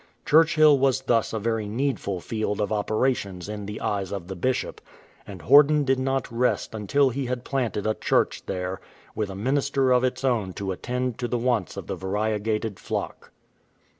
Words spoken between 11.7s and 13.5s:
of the variegated flock.